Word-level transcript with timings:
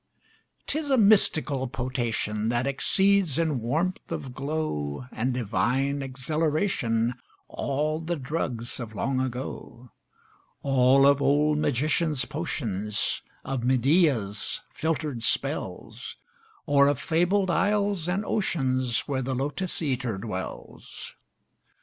'Tis 0.65 0.89
a 0.89 0.97
mystical 0.97 1.67
potation 1.67 2.49
That 2.49 2.65
exceeds 2.65 3.37
in 3.37 3.59
warmth 3.59 4.11
of 4.11 4.33
glow 4.33 5.05
And 5.11 5.31
divine 5.31 6.01
exhilaration 6.01 7.13
All 7.47 7.99
the 7.99 8.15
drugs 8.15 8.79
of 8.79 8.95
long 8.95 9.19
ago 9.19 9.91
All 10.63 11.05
of 11.05 11.21
old 11.21 11.59
magicians' 11.59 12.25
potions 12.25 13.21
Of 13.45 13.63
Medea's 13.63 14.61
filtered 14.73 15.21
spells 15.21 16.17
Or 16.65 16.87
of 16.87 16.99
fabled 16.99 17.51
isles 17.51 18.07
and 18.09 18.25
oceans 18.25 19.01
Where 19.01 19.21
the 19.21 19.35
Lotos 19.35 19.83
eater 19.83 20.17
dwells! 20.17 21.15